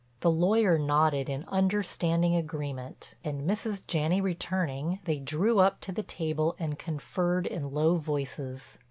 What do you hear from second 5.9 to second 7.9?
the table and conferred in